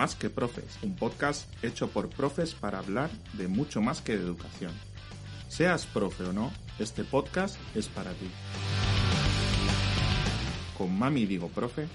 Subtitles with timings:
[0.00, 4.24] Más que Profes, un podcast hecho por profes para hablar de mucho más que de
[4.24, 4.72] educación.
[5.46, 8.30] Seas profe o no, este podcast es para ti.
[10.78, 11.86] Con Mami Digo Profe,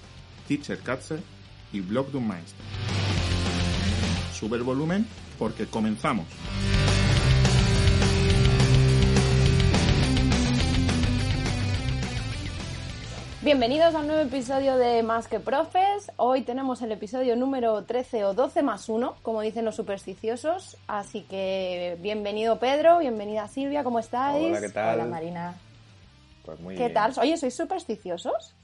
[0.46, 1.18] Teacher Katze
[1.72, 2.64] y Blog de un Maestro.
[4.32, 5.04] Sube el volumen
[5.36, 6.26] porque comenzamos.
[13.46, 16.10] Bienvenidos a un nuevo episodio de Más que Profes.
[16.16, 20.76] Hoy tenemos el episodio número 13 o 12 más 1, como dicen los supersticiosos.
[20.88, 24.48] Así que bienvenido Pedro, bienvenida Silvia, ¿cómo estáis?
[24.48, 24.96] Hola, ¿qué tal?
[24.96, 25.54] Hola Marina.
[26.44, 26.94] Pues muy ¿Qué bien.
[26.94, 27.12] tal?
[27.20, 28.56] Oye, ¿sois supersticiosos?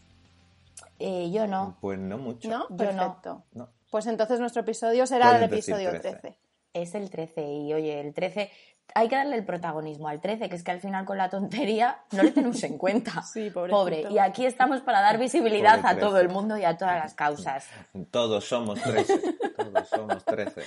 [0.99, 1.77] Eh, yo no.
[1.81, 2.49] Pues no mucho.
[2.49, 2.69] ¿No?
[2.71, 3.45] Yo Perfecto.
[3.53, 3.69] No.
[3.89, 6.19] Pues entonces nuestro episodio será el Puedes decir episodio 13.
[6.23, 6.39] 13.
[6.75, 8.51] Es el 13 y oye, el 13
[8.95, 11.99] hay que darle el protagonismo al 13, que es que al final con la tontería
[12.13, 13.23] no le tenemos en cuenta.
[13.33, 13.79] Sí, pobrecito.
[13.79, 14.07] Pobre.
[14.11, 16.27] Y aquí estamos para dar visibilidad Pobre a todo 13.
[16.27, 17.67] el mundo y a todas las causas.
[18.11, 19.19] Todos somos 13.
[19.57, 20.63] Todos somos 13.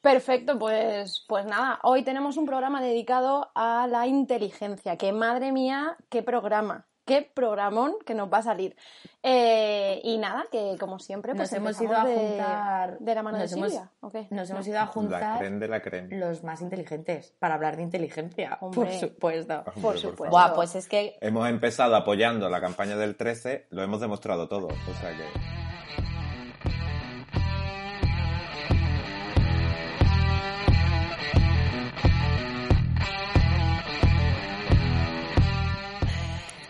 [0.00, 5.96] Perfecto, pues, pues nada, hoy tenemos un programa dedicado a la inteligencia, que madre mía,
[6.08, 8.76] qué programa, qué programón que nos va a salir.
[9.22, 12.98] Eh, y nada, que como siempre, pues Nos hemos ido a de- juntar.
[12.98, 14.26] de la mano nos de hemos- Silvia, ¿o qué?
[14.30, 14.54] Nos No.
[14.56, 16.16] hemos ido a La juntar creme de la creme.
[16.18, 18.58] los más inteligentes para hablar de inteligencia.
[18.60, 18.80] Hombre.
[18.80, 19.54] Por supuesto.
[19.58, 20.30] Hombre, Por por supuesto.
[20.30, 24.66] Buah, pues es que Hemos empezado apoyando la campaña del 13, lo hemos demostrado todo.
[24.68, 25.71] O sea que.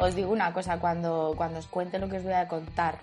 [0.03, 2.97] Os digo una cosa, cuando, cuando os cuente lo que os voy a contar,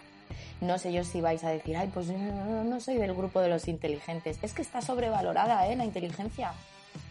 [0.61, 3.47] no sé yo si vais a decir, ay, pues no, no soy del grupo de
[3.50, 4.38] los inteligentes.
[4.41, 5.75] Es que está sobrevalorada, ¿eh?
[5.75, 6.52] La inteligencia.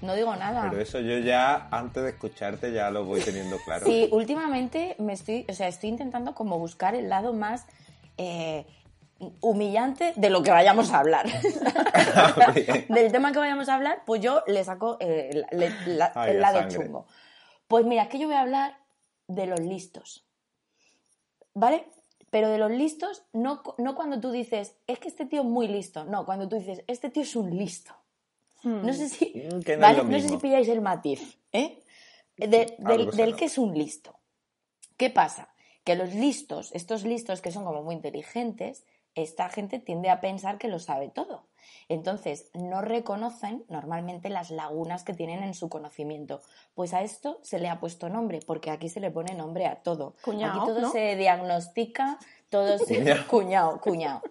[0.03, 0.67] No digo nada.
[0.69, 3.86] Pero eso yo ya, antes de escucharte, ya lo voy teniendo claro.
[3.86, 7.64] Sí, últimamente me estoy, o sea, estoy intentando como buscar el lado más
[8.19, 8.67] eh,
[9.41, 11.27] humillante de lo que vayamos a hablar.
[12.89, 16.41] Del tema que vayamos a hablar, pues yo le saco eh, la- la- Ay, el
[16.41, 16.77] la lado sangre.
[16.77, 17.07] chungo.
[17.67, 18.77] Pues mira, que yo voy a hablar
[19.28, 20.24] de los listos.
[21.55, 21.86] ¿Vale?
[22.30, 25.66] Pero de los listos, no, no cuando tú dices, es que este tío es muy
[25.68, 26.05] listo.
[26.05, 27.94] No, cuando tú dices, este tío es un listo.
[28.62, 28.84] Hmm.
[28.84, 30.05] No sé si, Mm, que no ¿vale?
[30.05, 31.83] No sé si pilláis el matiz, ¿eh?
[32.36, 34.18] De- del, que es un listo.
[34.96, 35.55] ¿Qué pasa?
[35.84, 38.84] Que los listos, estos listos que son como muy inteligentes,
[39.23, 41.45] esta gente tiende a pensar que lo sabe todo.
[41.89, 46.42] Entonces, no reconocen normalmente las lagunas que tienen en su conocimiento.
[46.74, 49.77] Pues a esto se le ha puesto nombre, porque aquí se le pone nombre a
[49.77, 50.14] todo.
[50.23, 50.90] Cuñao, aquí todo ¿no?
[50.90, 52.18] se diagnostica,
[52.51, 53.24] todo se...
[53.27, 54.23] Cuñado, cuñado.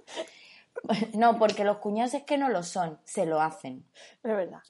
[1.14, 3.86] No, porque los cuñados es que no lo son, se lo hacen.
[4.24, 4.62] Es verdad.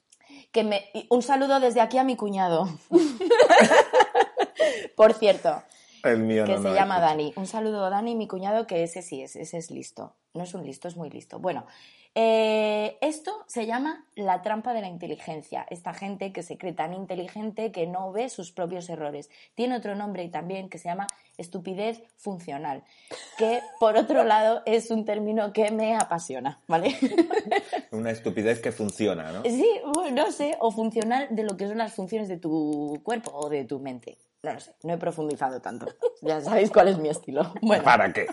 [0.52, 0.90] Que me...
[1.10, 2.68] Un saludo desde aquí a mi cuñado.
[4.96, 5.62] Por cierto,
[6.04, 7.00] El mío que no se no llama.
[7.00, 7.32] Dani.
[7.36, 10.14] Un saludo a Dani, mi cuñado, que ese sí es, ese es listo.
[10.34, 11.38] No es un listo, es muy listo.
[11.38, 11.66] Bueno,
[12.14, 15.66] eh, esto se llama la trampa de la inteligencia.
[15.70, 19.30] Esta gente que se cree tan inteligente que no ve sus propios errores.
[19.54, 22.82] Tiene otro nombre también que se llama estupidez funcional,
[23.36, 26.96] que por otro lado es un término que me apasiona, ¿vale?
[27.92, 29.42] Una estupidez que funciona, ¿no?
[29.44, 33.30] Sí, bueno, no sé, o funcional de lo que son las funciones de tu cuerpo
[33.32, 34.18] o de tu mente.
[34.42, 35.86] No lo sé, no he profundizado tanto.
[36.22, 37.52] Ya sabéis cuál es mi estilo.
[37.60, 38.26] Bueno, ¿Para qué?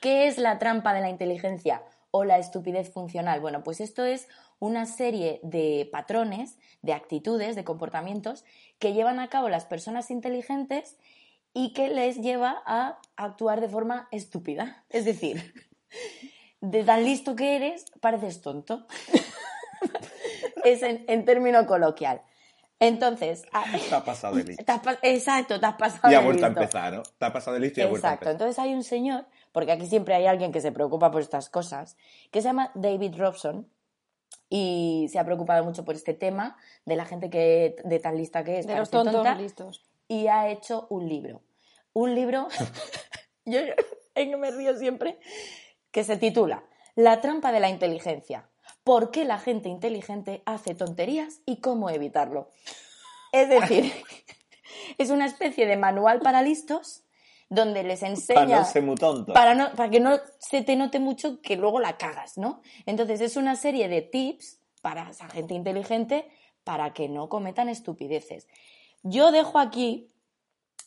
[0.00, 3.40] ¿qué es la trampa de la inteligencia o la estupidez funcional?
[3.40, 4.28] Bueno, pues esto es
[4.58, 8.44] una serie de patrones, de actitudes, de comportamientos
[8.78, 10.96] que llevan a cabo las personas inteligentes
[11.54, 14.84] y que les lleva a actuar de forma estúpida.
[14.90, 15.54] Es decir,
[16.60, 18.86] de tan listo que eres, pareces tonto.
[20.64, 22.22] es en, en término coloquial.
[22.78, 24.64] Entonces, a- Te ha pasado de listo.
[24.66, 26.60] te has exacto, te has pasado Y ha de vuelto a listo.
[26.62, 27.02] empezar, ¿no?
[27.02, 28.30] Te ha pasado de listo y ha vuelto a Exacto.
[28.30, 28.32] empezar.
[28.48, 31.96] Entonces hay un señor, porque aquí siempre hay alguien que se preocupa por estas cosas,
[32.30, 33.68] que se llama David Robson
[34.48, 38.44] y se ha preocupado mucho por este tema de la gente que de tan lista
[38.44, 39.84] que es, De los tontos tonta, listos.
[40.08, 41.42] y ha hecho un libro.
[41.94, 42.48] Un libro,
[43.46, 45.18] yo yo- me río siempre,
[45.90, 46.64] que se titula
[46.94, 48.48] La trampa de la inteligencia.
[48.86, 52.52] ¿Por qué la gente inteligente hace tonterías y cómo evitarlo?
[53.32, 53.92] Es decir,
[54.98, 57.02] es una especie de manual para listos
[57.48, 59.32] donde les enseña Para no ser muy tonto.
[59.32, 62.62] para, no, para que no se te note mucho que luego la cagas, ¿no?
[62.86, 66.28] Entonces es una serie de tips para esa gente inteligente
[66.62, 68.46] para que no cometan estupideces.
[69.02, 70.12] Yo dejo aquí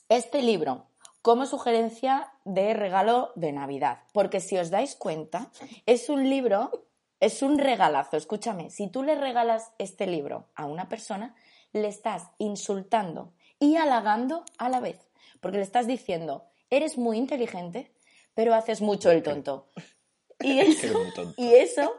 [0.08, 0.88] este libro
[1.22, 5.52] como sugerencia de regalo de Navidad, porque si os dais cuenta,
[5.86, 6.88] es un libro,
[7.20, 8.18] es un regalazo.
[8.18, 11.36] Escúchame, si tú le regalas este libro a una persona,
[11.74, 17.92] le estás insultando y halagando a la vez, porque le estás diciendo, eres muy inteligente,
[18.34, 19.70] pero haces mucho el tonto.
[20.42, 20.98] Y eso,
[21.36, 21.96] y eso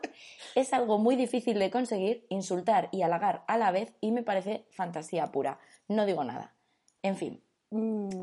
[0.55, 4.65] es algo muy difícil de conseguir, insultar y halagar a la vez, y me parece
[4.71, 5.59] fantasía pura.
[5.89, 6.55] No digo nada.
[7.03, 7.45] En fin,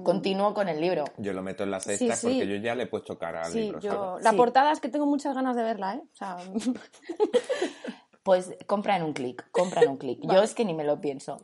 [0.03, 1.05] continúo con el libro.
[1.17, 2.33] Yo lo meto en la cesta Sí, sí.
[2.39, 4.19] porque yo ya le he puesto cara al sí, libro.
[4.19, 4.37] La Sí.
[4.37, 6.01] portada es que tengo muchas ganas de verla, ¿eh?
[6.13, 6.37] O sea,
[8.23, 10.19] Pues compra en un clic, compra en un clic.
[10.21, 11.37] Yo es que ni me lo pienso.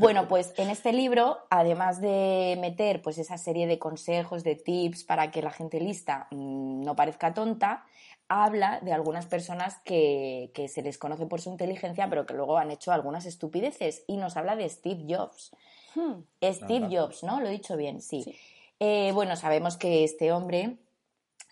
[0.00, 5.04] Bueno, pues en este libro, además de meter pues esa serie de consejos, de tips
[5.04, 7.84] para que la gente lista mm, no parezca tonta,
[8.26, 12.58] habla de algunas personas que, que se les conoce por su inteligencia, pero que luego
[12.58, 14.02] han hecho algunas estupideces.
[14.08, 15.52] Y nos habla de Steve Jobs.
[15.96, 17.00] Hmm, Steve Anda.
[17.00, 17.40] Jobs, ¿no?
[17.40, 18.22] Lo he dicho bien, sí.
[18.22, 18.36] Sí.
[18.78, 20.76] Eh, bueno, sabemos que este hombre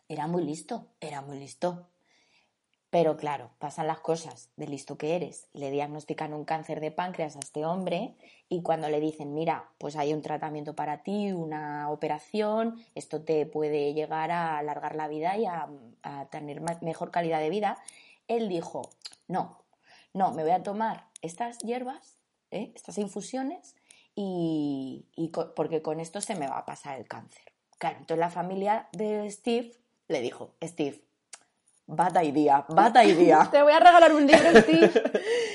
[0.08, 1.88] era muy listo, era muy listo.
[2.90, 5.48] Pero claro, pasan las cosas, de listo que eres.
[5.52, 8.14] Le diagnostican un cáncer de páncreas a este hombre
[8.48, 13.46] y cuando le dicen, mira, pues hay un tratamiento para ti, una operación, esto te
[13.46, 15.68] puede llegar a alargar la vida y a,
[16.04, 17.78] a tener mejor calidad de vida,
[18.28, 18.88] él dijo,
[19.26, 19.58] no,
[20.12, 22.18] no, me voy a tomar estas hierbas,
[22.52, 22.70] ¿eh?
[22.76, 23.74] estas infusiones,
[24.14, 27.42] y, y co- porque con esto se me va a pasar el cáncer.
[27.78, 29.72] Claro, entonces la familia de Steve
[30.08, 31.00] le dijo, Steve,
[31.86, 33.48] bad idea, bad idea.
[33.50, 34.90] te voy a regalar un libro, Steve,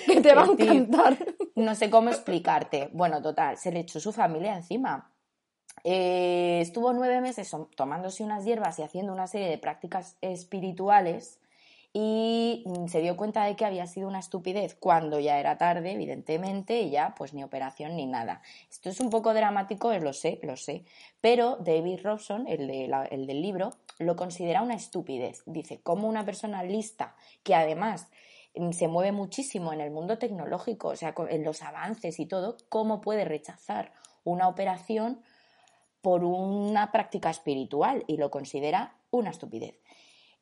[0.06, 1.18] que te va a encantar.
[1.56, 2.90] No sé cómo explicarte.
[2.94, 5.12] Bueno, total, se le echó su familia encima.
[5.84, 11.40] Eh, estuvo nueve meses tomándose unas hierbas y haciendo una serie de prácticas espirituales
[11.92, 15.92] y mm, se dio cuenta de que había sido una estupidez cuando ya era tarde,
[15.94, 18.42] evidentemente, y ya pues ni operación ni nada.
[18.70, 20.84] Esto es un poco dramático, eh, lo sé, lo sé,
[21.22, 25.42] pero David Robson, el, de la- el del libro, lo considera una estupidez.
[25.46, 28.08] Dice, como una persona lista que además
[28.56, 32.58] mm, se mueve muchísimo en el mundo tecnológico, o sea, en los avances y todo,
[32.70, 33.92] ¿cómo puede rechazar
[34.24, 35.22] una operación
[36.02, 38.04] por una práctica espiritual?
[38.08, 39.76] Y lo considera una estupidez.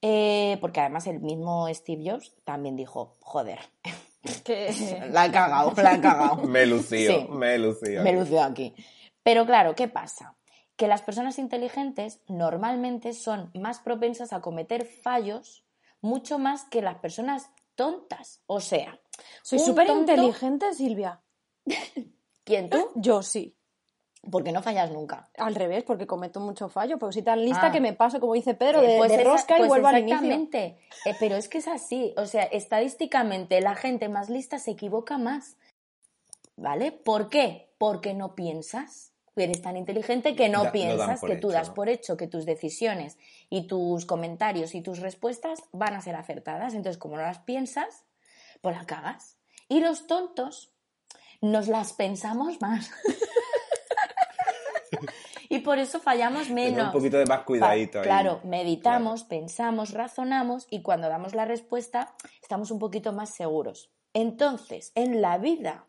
[0.02, 3.60] Eh, porque además el mismo Steve Jobs también dijo, joder,
[5.12, 6.36] la he cagado, la he cagado.
[6.44, 6.66] Me
[7.14, 7.28] Sí.
[7.30, 8.04] me he lucido.
[8.04, 8.76] Me lució aquí.
[9.24, 10.36] Pero claro, ¿qué pasa?
[10.76, 15.66] Que las personas inteligentes normalmente son más propensas a cometer fallos
[16.02, 18.42] mucho más que las personas tontas.
[18.46, 19.00] O sea,
[19.42, 21.22] Soy súper tonto- inteligente, Silvia.
[22.44, 22.92] ¿Quién tú?
[22.96, 23.57] Yo sí.
[24.30, 25.30] Porque no fallas nunca.
[25.38, 27.72] Al revés, porque cometo mucho fallo, pero soy tan lista Ah.
[27.72, 29.88] que me paso, como dice Pedro, Eh, de, pues de esa- rosca y pues vuelvo
[29.88, 30.16] al inicio.
[30.18, 30.80] exactamente.
[31.06, 32.14] Eh, pero es que es así.
[32.18, 35.56] O sea, estadísticamente la gente más lista se equivoca más.
[36.56, 36.92] ¿Vale?
[36.92, 37.70] ¿Por qué?
[37.78, 39.12] Porque no piensas.
[39.36, 41.74] Eres tan inteligente que no Da- piensas, que tú hecho, das ¿no?
[41.76, 43.20] por hecho que tus decisiones
[43.52, 46.74] y tus comentarios y tus respuestas van a ser acertadas.
[46.74, 48.04] Entonces, como no las piensas,
[48.62, 49.38] pues las cagas.
[49.70, 50.72] Y los tontos
[51.40, 52.90] nos las pensamos más.
[55.50, 56.86] y por eso fallamos menos.
[56.88, 58.04] un poquito de más cuidadito Pa- ahí.
[58.04, 63.92] Claro, meditamos, pensamos, razonamos y cuando damos la respuesta estamos un poquito más seguros.
[64.14, 65.86] Entonces, en la vida,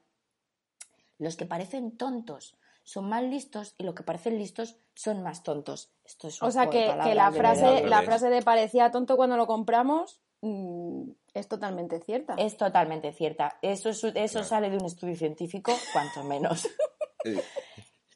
[1.19, 5.91] los que parecen tontos son más listos y los que parecen listos son más tontos.
[6.05, 9.47] Esto es un O sea que, la frase, la frase de parecía tonto cuando lo
[9.47, 11.03] compramos mm,
[11.35, 12.35] es totalmente cierta.
[12.39, 13.59] es totalmente cierta.
[13.63, 16.69] Eso, es- eso sale de un estudio científico, cuanto menos.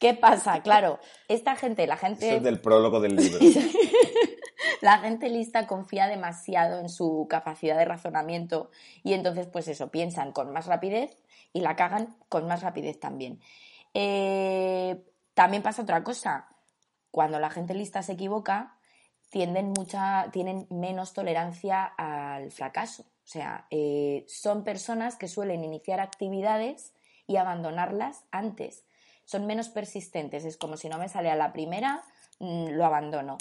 [0.03, 0.61] ¿Qué pasa?
[0.61, 2.27] Claro, esta gente, la gente...
[2.27, 3.39] Eso es del prólogo del libro.
[4.81, 8.69] La gente lista confía demasiado en su capacidad de razonamiento
[9.01, 11.23] y entonces, pues eso, piensan con más rapidez
[11.53, 13.39] y la cagan con más rapidez también.
[13.93, 15.01] Eh,
[15.33, 16.49] también pasa otra cosa.
[17.09, 18.77] Cuando la gente lista se equivoca,
[19.29, 23.03] tienden mucha, tienen menos tolerancia al fracaso.
[23.03, 26.93] O sea, eh, son personas que suelen iniciar actividades
[27.25, 28.83] y abandonarlas antes.
[29.25, 30.45] Son menos persistentes.
[30.45, 32.03] Es como si no me sale a la primera,
[32.39, 33.37] mm, lo abandono.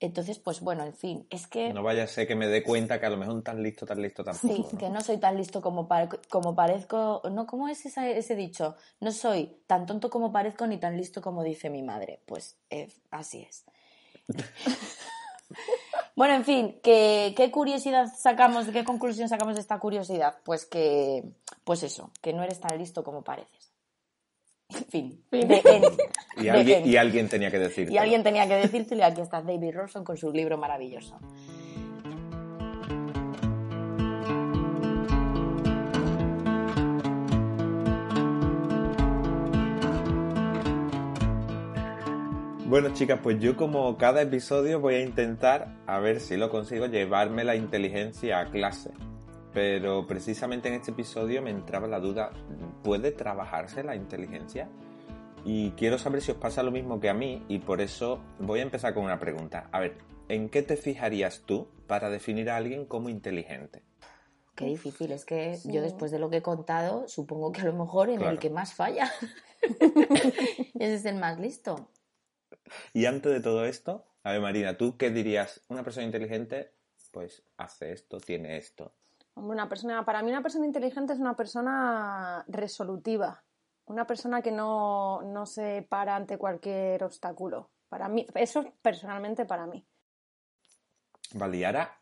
[0.00, 2.98] Entonces, pues bueno, en fin, es que No vaya a ser que me dé cuenta
[2.98, 4.52] que a lo mejor tan listo, tan listo tampoco.
[4.52, 4.78] sí, ¿no?
[4.78, 5.88] que no soy tan listo como,
[6.28, 7.22] como parezco.
[7.30, 8.74] No, ¿cómo es esa- ese dicho?
[8.98, 12.20] No soy tan tonto como parezco ni tan listo como dice mi madre.
[12.26, 13.64] Pues eh, así es.
[16.16, 20.36] bueno, en fin, ¿qué, ¿qué curiosidad sacamos, qué conclusión sacamos de esta curiosidad?
[20.44, 21.22] Pues que,
[21.62, 23.61] pues eso, que no eres tan listo como pareces.
[24.74, 25.48] En fin, Fin.
[25.48, 25.84] de end.
[26.38, 26.86] Y De alguien, end.
[26.86, 27.90] y alguien tenía que decir.
[27.90, 31.18] Y alguien tenía que decírtelo y aquí está David Robson con su libro maravilloso.
[42.66, 46.86] Bueno, chicas, pues yo como cada episodio voy a intentar, a ver si lo consigo,
[46.86, 48.90] llevarme la inteligencia a clase.
[49.52, 52.30] Pero precisamente en este episodio me entraba la duda,
[52.82, 54.68] ¿puede trabajarse la inteligencia?
[55.44, 58.60] Y quiero saber si os pasa lo mismo que a mí y por eso voy
[58.60, 59.68] a empezar con una pregunta.
[59.72, 63.82] A ver, ¿en qué te fijarías tú para definir a alguien como inteligente?
[64.54, 65.72] Qué difícil, es que Sí.
[65.72, 68.32] yo después de lo que he contado, supongo que a lo mejor en Claro.
[68.32, 69.10] el que más falla.
[69.60, 71.90] Ese es el más listo.
[72.94, 75.60] Y antes de todo esto, a ver Marina, ¿tú qué dirías?
[75.68, 76.72] Una persona inteligente,
[77.10, 78.94] pues hace esto, tiene esto.
[79.34, 83.42] Hombre, una persona, para mí una persona inteligente es una persona resolutiva,
[83.86, 87.70] una persona que no, no se para ante cualquier obstáculo.
[87.88, 89.86] Para mí, eso personalmente para mí.
[91.34, 91.98] Vale, y ahora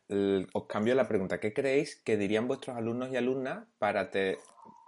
[0.53, 1.39] os cambio la pregunta.
[1.39, 4.39] ¿Qué creéis que dirían vuestros alumnos y alumnas para, te-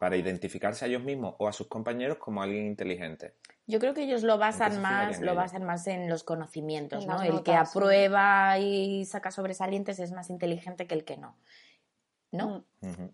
[0.00, 3.34] para identificarse a ellos mismos o a sus compañeros como alguien inteligente?
[3.68, 5.36] Yo creo que ellos lo ¿En basan más, lo ellos?
[5.36, 7.22] basan más en los conocimientos, En ¿no?
[7.22, 11.36] El que aprueba y saca sobresalientes es más inteligente que el que no.
[12.32, 12.66] ¿No?
[12.80, 13.10] Mm.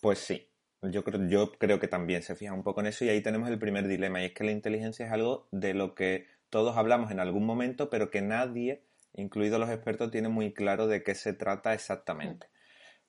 [0.00, 0.48] Pues sí,
[0.82, 3.48] yo creo, yo creo que también se fija un poco en eso y ahí tenemos
[3.48, 7.10] el primer dilema y es que la inteligencia es algo de lo que todos hablamos
[7.10, 8.84] en algún momento pero que nadie,
[9.14, 12.46] incluidos los expertos, tiene muy claro de qué se trata exactamente.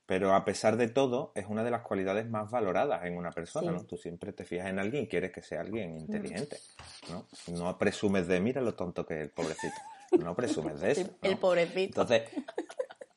[0.08, 3.70] Pero a pesar de todo, es una de las cualidades más valoradas en una persona,
[3.70, 3.78] Sí.
[3.78, 3.86] ¿no?
[3.86, 6.58] Tú siempre te fijas en alguien y quieres que sea alguien inteligente,
[7.12, 7.28] ¿no?
[7.54, 9.76] No presumes de, mira lo tonto que es el pobrecito.
[10.20, 11.16] No presumes de eso.
[11.22, 12.02] El pobrecito.
[12.02, 12.24] Entonces,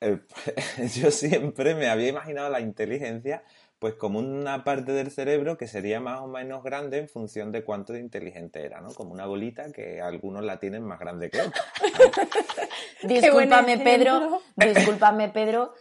[0.02, 0.20] eh,
[0.94, 3.42] yo siempre me había imaginado la inteligencia
[3.78, 7.64] pues como una parte del cerebro que sería más o menos grande en función de
[7.64, 8.90] cuánto de inteligente era, ¿no?
[8.94, 11.64] Como una bolita que algunos la tienen más grande que otros.
[13.02, 14.40] Discúlpame, Pedro.
[14.54, 15.74] Discúlpame, Pedro.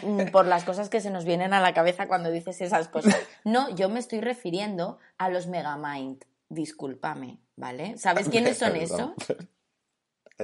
[0.00, 3.14] mm, Por las cosas que se nos vienen a la cabeza cuando dices esas cosas.
[3.44, 6.24] No, yo me estoy refiriendo a los Megamind.
[6.48, 7.98] Discúlpame, ¿vale?
[7.98, 9.10] ¿Sabes quiénes son esos?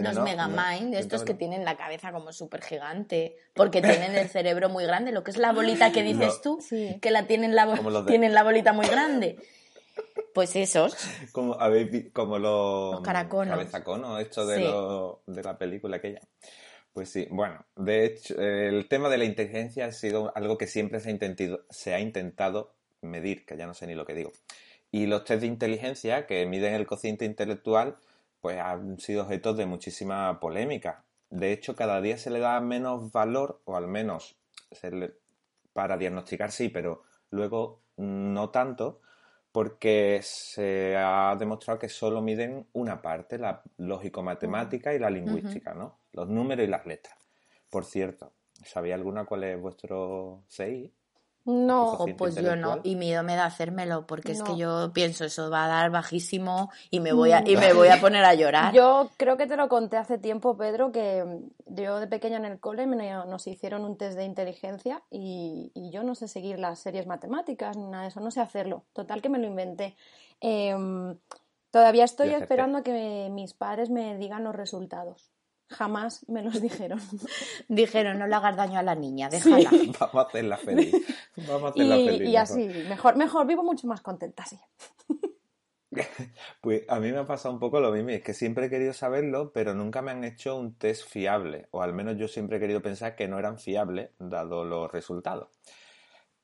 [0.02, 4.28] Los No, no, Megamind, estos que tienen la cabeza como súper gigante, porque tienen el
[4.28, 6.40] cerebro muy grande, lo que es la bolita que dices No.
[6.42, 6.98] tú, Sí.
[7.00, 9.36] que la tienen la, de- tienen la bolita muy grande.
[10.34, 10.94] Pues esos,
[11.32, 13.56] Como, habéis vi- como los, Los caraconos.
[13.56, 14.62] cabezaconos, esto de, Sí.
[14.64, 16.20] lo- de la película aquella.
[16.92, 21.00] Pues sí, bueno, de hecho, el tema de la inteligencia ha sido algo que siempre
[21.00, 24.32] se ha, intentado, se ha intentado medir, que ya no sé ni lo que digo.
[24.90, 27.96] Y los test de inteligencia que miden el cociente intelectual,
[28.40, 31.04] pues han sido objeto de muchísima polémica.
[31.30, 34.36] De hecho, cada día se le da menos valor, o al menos
[34.72, 35.14] se le-
[35.72, 39.00] para diagnosticar sí, pero luego no tanto,
[39.52, 45.98] porque se ha demostrado que solo miden una parte, la lógico-matemática y la lingüística, ¿no?
[46.12, 47.16] Los números y las letras.
[47.70, 48.32] Por cierto,
[48.64, 50.92] ¿sabía alguna cuál es vuestro CI?
[51.46, 55.24] No, Ojo, pues yo no, y miedo me da hacérmelo, porque es que yo pienso
[55.24, 58.34] eso va a dar bajísimo y me voy a, y me voy a poner a
[58.34, 58.74] llorar.
[58.74, 61.24] Yo creo que te lo conté hace tiempo, Pedro, que
[61.66, 65.90] yo de pequeña en el cole me, nos hicieron un test de inteligencia y, y
[65.90, 68.84] yo no sé seguir las series matemáticas ni nada de eso, no sé hacerlo.
[68.92, 69.96] Total que me lo inventé.
[70.40, 71.16] Em,
[71.70, 75.35] todavía estoy esperando a que mis padres me digan los resultados.
[75.68, 77.00] Jamás me los dijeron.
[77.68, 79.70] Dijeron, no le hagas daño a la niña, déjala.
[80.00, 80.94] Vamos a hacerla feliz.
[81.48, 82.20] Vamos a hacerla Y, feliz.
[82.20, 82.38] y mejor.
[82.42, 84.58] así, mejor, mejor, vivo mucho más contenta así.
[86.60, 88.92] Pues a mí me ha pasado un poco lo mismo, es que siempre he querido
[88.92, 92.60] saberlo, pero nunca me han hecho un test fiable, o al menos yo siempre he
[92.60, 95.48] querido pensar que no eran fiables, dado los resultados.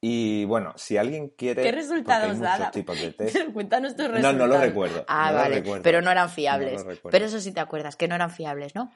[0.05, 1.63] Y bueno, si alguien quiere...
[1.63, 2.71] ¿Qué resultados muchos dada?
[2.73, 3.37] tipos de test.
[3.55, 4.37] Cuéntanos tus No, resultados.
[4.37, 5.83] no lo recuerdo, Ah, no vale, recuerdo.
[5.85, 6.85] pero no eran No fiables.
[7.09, 8.91] pero eso sí te acuerdas, que no eran fiables, ¿no?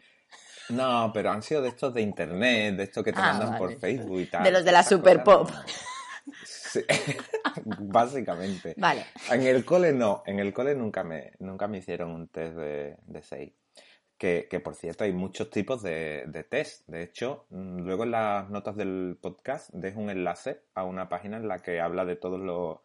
[0.68, 3.78] No, pero han sido de estos de internet, de estos que te Ah, mandan por.
[3.78, 4.42] Facebook y tal.
[4.42, 5.48] De los de la Super Pop.
[5.48, 5.62] no.
[6.44, 6.80] Sí,
[7.64, 8.74] básicamente.
[8.76, 9.06] Vale.
[9.30, 12.96] En el cole no, en el cole nunca me, nunca me hicieron un test de,
[13.06, 13.52] de 6.
[14.18, 16.88] Que, que, por cierto hay muchos tipos de, de test.
[16.88, 21.36] De hecho, mm, luego en las notas del podcast dejo un enlace a una página
[21.36, 22.78] en la que habla de todos los,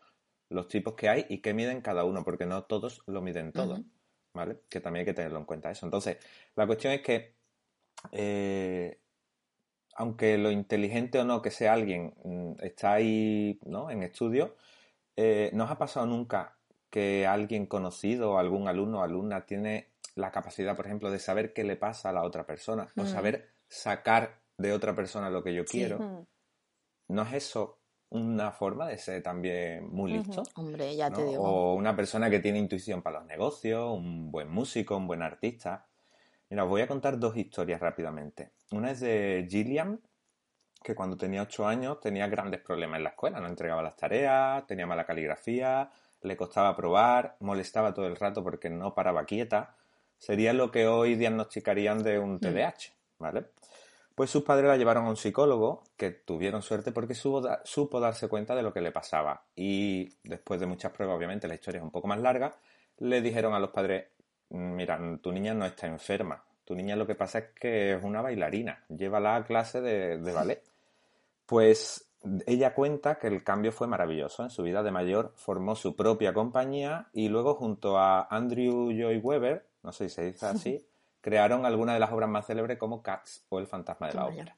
[0.49, 3.83] los tipos que hay y que miden cada uno, porque no todos lo miden todo.
[4.33, 4.61] ¿Vale?
[4.69, 5.85] Que también hay que tenerlo en cuenta eso.
[5.85, 6.17] Entonces,
[6.55, 7.35] la cuestión es que
[8.11, 8.99] eh,
[9.95, 13.89] aunque lo inteligente o no que sea alguien mm, está ahí ¿no?
[13.91, 14.55] en estudio,
[15.15, 16.57] eh, ¿no os ha pasado nunca
[16.89, 21.53] que alguien conocido o algún alumno o alumna tiene la capacidad, por ejemplo, de saber
[21.53, 23.07] qué le pasa a la otra persona o Mm.
[23.07, 25.99] saber sacar de otra persona lo que yo quiero?
[25.99, 26.25] Mm.
[27.09, 30.43] ¿No es eso una forma de ser también muy listo?
[30.55, 31.27] Hombre, ya te ¿no?
[31.29, 31.43] digo.
[31.43, 35.87] O una persona que tiene intuición para los negocios, un buen músico, un buen artista.
[36.49, 38.51] Mira, os voy a contar dos historias rápidamente.
[38.71, 40.01] Una es de Gillian,
[40.83, 44.65] que cuando tenía ocho años tenía grandes problemas en la escuela, no entregaba las tareas,
[44.67, 45.89] tenía mala caligrafía,
[46.21, 49.75] le costaba probar, molestaba todo el rato porque no paraba quieta.
[50.21, 53.45] Sería lo que hoy diagnosticarían de un TDAH, ¿vale?
[54.13, 57.99] Pues sus padres la llevaron a un psicólogo, que tuvieron suerte porque supo, da- supo
[57.99, 59.45] darse cuenta de lo que le pasaba.
[59.55, 62.53] Y después de muchas pruebas, obviamente la historia es un poco más larga,
[62.99, 64.05] le dijeron a los padres,
[64.49, 68.21] mira, tu niña no está enferma, tu niña lo que pasa es que es una
[68.21, 70.61] bailarina, llévala a clase de, de ballet.
[71.47, 72.07] Pues
[72.45, 74.43] ella cuenta que el cambio fue maravilloso.
[74.43, 79.17] En su vida de mayor formó su propia compañía y luego junto a Andrew Joy
[79.17, 80.87] Weber, no sé si se dice así,
[81.21, 84.55] crearon algunas de las obras más célebres como Cats o El fantasma de la ópera.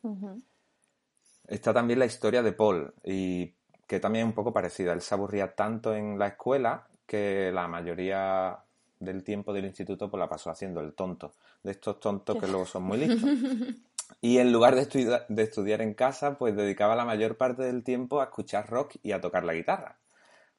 [1.48, 3.54] Está también la historia de Paul y
[3.86, 4.94] que también es un poco parecida.
[4.94, 8.58] Él se aburría tanto en la escuela que la mayoría
[9.00, 11.34] del tiempo del instituto pues la pasó haciendo el tonto.
[11.62, 13.30] De estos tontos que luego son muy listos.
[14.22, 18.22] Y en lugar de, de estudiar en casa, pues dedicaba la mayor parte del tiempo
[18.22, 19.98] a escuchar rock y a tocar la guitarra.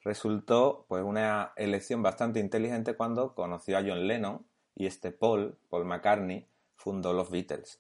[0.03, 4.45] Resultó pues una elección bastante inteligente cuando conoció a John Lennon
[4.75, 7.79] y este Paul, Paul McCartney, fundó los Beatles.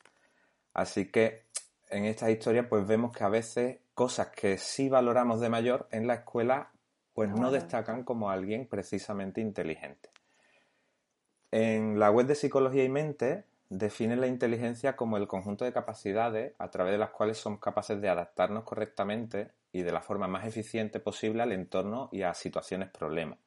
[0.72, 1.44] Así que
[1.90, 6.06] en esta historia pues vemos que a veces cosas que sí valoramos de mayor en
[6.06, 6.70] la escuela
[7.14, 10.10] pues no destacan como alguien precisamente inteligente.
[11.52, 16.54] En la web de Psicología y Mente define la inteligencia como el conjunto de capacidades
[16.58, 20.46] a través de las cuales somos capaces de adaptarnos correctamente y de la forma más
[20.46, 23.38] eficiente posible al entorno y a situaciones problemas.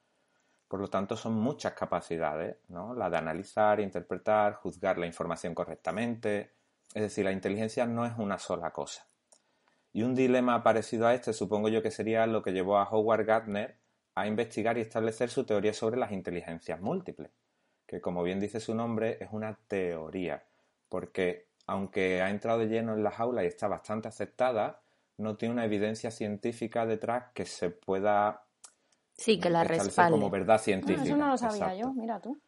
[0.67, 2.93] Por lo tanto, son muchas capacidades, ¿no?
[2.93, 6.51] La de analizar, interpretar, juzgar la información correctamente.
[6.93, 9.07] Es decir, la inteligencia no es una sola cosa.
[9.93, 13.25] Y un dilema parecido a este supongo yo que sería lo que llevó a Howard
[13.25, 13.77] Gardner
[14.15, 17.31] a investigar y establecer su teoría sobre las inteligencias múltiples,
[17.85, 20.43] que como bien dice su nombre es una teoría,
[20.89, 24.81] porque aunque ha entrado de lleno en las aulas y está bastante aceptada,
[25.17, 28.46] no tiene una evidencia científica detrás que se pueda
[29.17, 30.11] Sí, que la respalde.
[30.11, 31.03] como verdad científica.
[31.03, 32.39] eso no lo sabía yo, mira tú.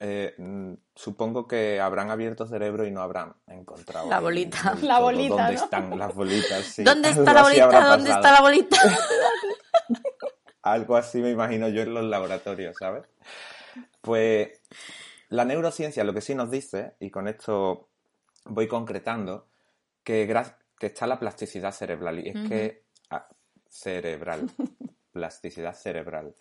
[0.00, 4.76] Eh, mm, supongo que habrán abierto cerebro y no habrán encontrado la bolita.
[4.82, 5.36] la bolita.
[5.36, 6.76] ¿Dónde están las bolitas?
[6.78, 7.88] ¿Dónde está la bolita?
[7.88, 8.76] ¿Dónde está la bolita?
[10.62, 13.04] Algo así me imagino yo en los laboratorios, ¿sabes?
[14.00, 14.60] Pues
[15.28, 17.88] la neurociencia lo que sí nos dice, y con esto
[18.44, 19.46] voy concretando,
[20.02, 20.26] que,
[20.78, 22.18] que está la plasticidad cerebral.
[22.18, 22.84] Y es que.
[23.10, 23.28] Ah,
[23.68, 24.50] cerebral.
[25.16, 26.34] plasticidad cerebral.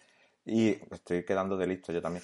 [0.46, 2.24] Y estoy quedando de listo yo también.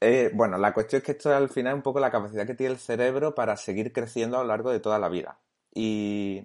[0.00, 2.54] Eh, bueno, la cuestión es que esto al final es un poco la capacidad que
[2.54, 5.38] tiene el cerebro para seguir creciendo a lo largo de toda la vida.
[5.72, 6.44] Y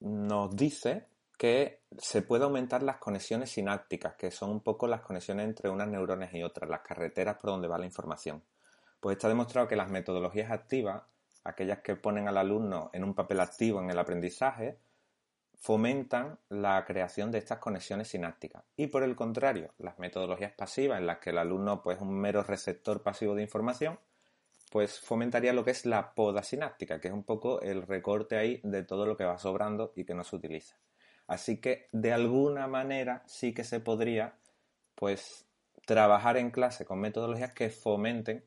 [0.00, 1.06] nos dice
[1.38, 5.88] que se puede aumentar las conexiones sinápticas, que son un poco las conexiones entre unas
[5.88, 8.42] neuronas y otras, las carreteras por donde va la información.
[9.00, 11.04] Pues está demostrado que las metodologías activas,
[11.44, 14.78] aquellas que ponen al alumno en un papel activo en el aprendizaje,
[15.56, 18.62] fomentan la creación de estas conexiones sinápticas.
[18.76, 22.18] Y por el contrario, las metodologías pasivas en las que el alumno pues, es un
[22.18, 23.98] mero receptor pasivo de información,
[24.70, 28.60] pues fomentaría lo que es la poda sináptica, que es un poco el recorte ahí
[28.62, 30.76] de todo lo que va sobrando y que no se utiliza.
[31.26, 34.34] Así que de alguna manera sí que se podría
[34.94, 35.46] pues
[35.84, 38.44] trabajar en clase con metodologías que fomenten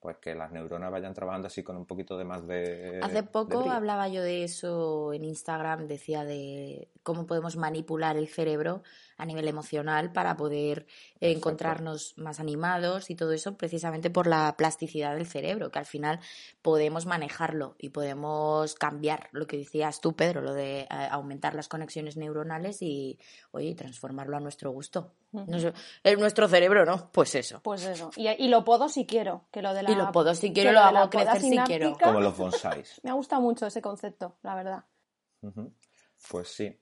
[0.00, 3.00] pues que las neuronas vayan trabajando así con un poquito de más de...
[3.02, 8.82] Hace poco hablaba yo de eso en Instagram, decía de cómo podemos manipular el cerebro
[9.20, 10.86] a nivel emocional para poder
[11.20, 16.20] encontrarnos más animados y todo eso precisamente por la plasticidad del cerebro, que al final
[16.62, 21.68] podemos manejarlo y podemos cambiar lo que decías tú, Pedro, lo de eh, aumentar las
[21.68, 23.18] conexiones neuronales y,
[23.50, 25.12] oye, transformarlo a nuestro gusto.
[26.02, 27.10] En nuestro cerebro, ¿no?
[27.12, 27.60] Pues eso.
[27.62, 28.10] Pues eso.
[28.16, 29.90] Y, lo puedo si quiero, que lo de la...
[29.90, 31.96] Y lo puedo si quiero, lo hago crecer si quiero.
[32.02, 33.00] Como los bonsáis.
[33.04, 34.84] Me gusta mucho ese concepto, la verdad.
[36.28, 36.76] Pues sí.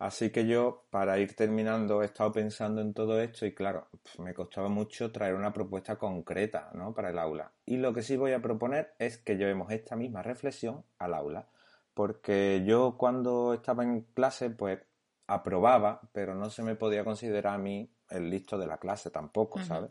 [0.00, 4.32] Así que yo, para ir terminando, he estado pensando en todo esto y claro, me
[4.32, 6.94] costaba mucho traer una propuesta concreta ¿no?
[6.94, 7.52] para el aula.
[7.66, 11.48] Y lo que sí voy a proponer es que llevemos esta misma reflexión al aula.
[11.92, 14.78] Porque yo cuando estaba en clase, pues
[15.26, 19.62] aprobaba, pero no se me podía considerar a mí el listo de la clase tampoco,
[19.62, 19.90] ¿sabes?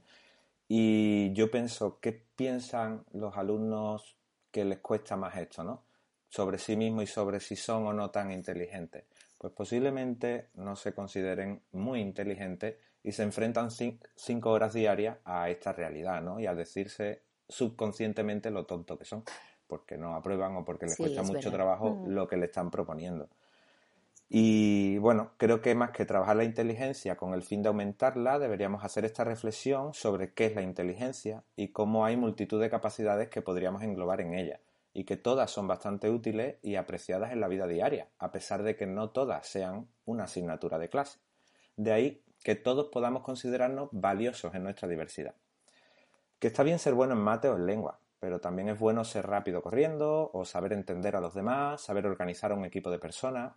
[0.67, 4.17] Y yo pienso, ¿qué piensan los alumnos
[4.50, 5.84] que les cuesta más esto, ¿no?
[6.30, 9.06] Sobre sí mismos y sobre si son o no tan inteligentes
[9.39, 15.71] pues posiblemente no se consideren muy inteligentes y se enfrentan cinco horas diarias a esta
[15.71, 16.39] realidad, ¿no?
[16.41, 19.23] Y a decirse subconscientemente lo tonto que son,
[19.65, 22.10] porque no aprueban o porque les cuesta mucho trabajo mm.
[22.10, 23.30] lo que le están proponiendo.
[24.28, 28.84] Y bueno, creo que más que trabajar la inteligencia con el fin de aumentarla, deberíamos
[28.84, 33.41] hacer esta reflexión sobre qué es la inteligencia y cómo hay multitud de capacidades que
[33.41, 34.60] podríamos englobar en ella
[35.00, 38.76] y que todas son bastante útiles y apreciadas en la vida diaria, a pesar de
[38.76, 41.20] que no todas sean una asignatura de clase.
[41.78, 45.36] De ahí que todos podamos considerarnos valiosos en nuestra diversidad.
[46.38, 49.26] Que está bien ser bueno en mate o en lengua, pero también es bueno ser
[49.26, 53.54] rápido corriendo o saber entender a los demás, saber organizar a un equipo de personas.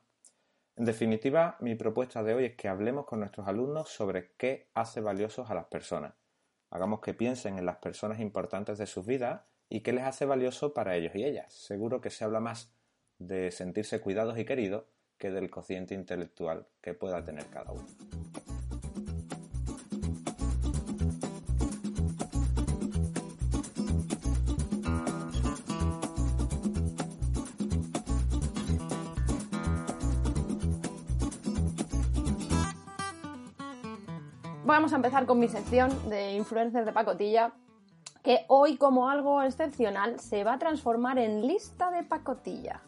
[0.77, 5.01] En definitiva, mi propuesta de hoy es que hablemos con nuestros alumnos sobre qué hace
[5.01, 6.15] valiosos a las personas.
[6.71, 9.41] hagamos que piensen en las personas importantes de sus vidas
[9.73, 11.51] y qué les hace valioso para ellos y ellas.
[11.51, 12.75] Seguro que se habla más
[13.19, 14.85] de sentirse cuidados y queridos
[15.17, 17.87] que del cociente intelectual que pueda tener cada uno.
[34.67, 37.55] Vamos a empezar con mi sección de influencers de pacotilla,
[38.23, 42.83] que hoy como algo excepcional se va a transformar en lista de pacotilla.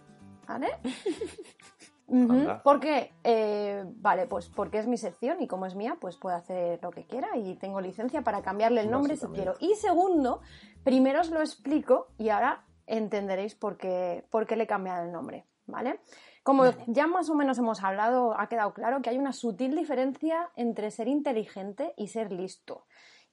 [0.47, 0.69] ¿Vale?
[2.07, 2.33] Ujú.
[2.33, 2.63] Anda.
[2.63, 3.13] ¿Por qué?
[3.25, 6.91] Eh, vale, pues porque es mi sección y como es mía, pues puedo hacer lo
[6.91, 9.55] que quiera y tengo licencia para cambiarle el nombre si quiero.
[9.59, 10.43] Y segundo,
[10.85, 15.13] primero os lo explico y ahora entenderéis por qué, por qué le he cambiado el
[15.13, 16.01] nombre, ¿vale?
[16.43, 20.51] Como ya más o menos hemos hablado, ha quedado claro que hay una sutil diferencia
[20.57, 22.85] entre ser inteligente y ser listo.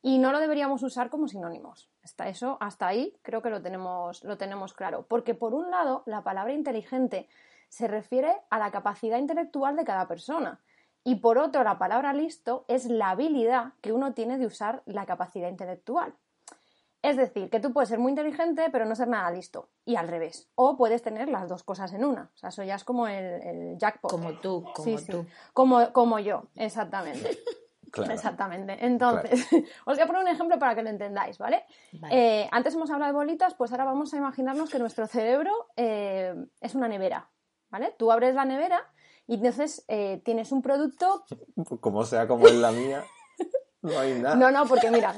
[0.01, 1.90] Y no lo deberíamos usar como sinónimos.
[2.03, 5.05] Hasta eso, hasta ahí creo que lo tenemos, lo tenemos claro.
[5.07, 7.27] Porque por un lado, la palabra inteligente
[7.69, 10.59] se refiere a la capacidad intelectual de cada persona.
[11.03, 15.05] Y por otro, la palabra listo es la habilidad que uno tiene de usar la
[15.05, 16.13] capacidad intelectual.
[17.03, 19.69] Es decir, que tú puedes ser muy inteligente pero no ser nada listo.
[19.85, 20.49] Y al revés.
[20.55, 22.29] O puedes tener las dos cosas en una.
[22.35, 24.11] O sea, eso ya es como el, el jackpot.
[24.11, 25.11] Como tú, como Sí, sí.
[25.11, 25.25] tú.
[25.53, 27.37] Como, como yo, exactamente.
[27.91, 28.13] Claro.
[28.13, 28.77] Exactamente.
[28.79, 29.45] Entonces,
[29.85, 31.65] os voy a poner un ejemplo para que lo entendáis, ¿vale?
[31.93, 32.41] Vale.
[32.41, 36.33] Eh, antes hemos hablado de bolitas, pues ahora vamos a imaginarnos que nuestro cerebro eh,
[36.61, 37.29] es una nevera,
[37.69, 37.93] ¿vale?
[37.97, 38.81] Tú abres la nevera
[39.27, 41.25] y entonces eh, tienes un producto...
[41.81, 43.03] Como sea como es la mía,
[43.81, 44.35] no hay nada.
[44.41, 45.13] No, no, porque mira...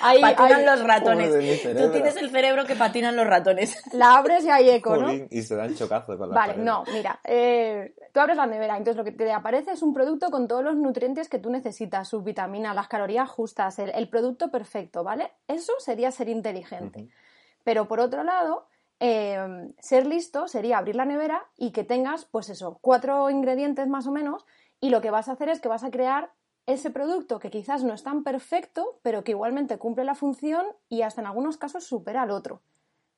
[0.00, 1.28] Ahí, patinan ahí- los ratones.
[1.28, 3.76] Joder, Tú tienes el cerebro que patinan los ratones.
[3.92, 5.12] la abres y hay eco, ¿no?
[5.30, 8.96] Y se dan chocazos con la Vale, no, mira, eh, tú abres la nevera, entonces
[8.96, 12.24] lo que te aparece es un producto con todos los nutrientes que tú necesitas, sus
[12.24, 15.32] vitaminas, las calorías justas, el, el producto perfecto, ¿vale?
[15.48, 17.08] Eso sería ser inteligente.
[17.64, 18.66] Pero por otro lado,
[19.00, 24.06] eh, ser listo sería abrir la nevera y que tengas, pues eso, cuatro ingredientes más
[24.06, 24.44] o menos,
[24.80, 26.32] y lo que vas a hacer es que vas a crear
[26.72, 31.02] ese producto que quizás no es tan perfecto, pero que igualmente cumple la función y
[31.02, 32.62] hasta en algunos casos supera al otro.